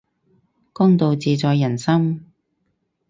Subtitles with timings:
[0.73, 2.33] 公道自在人心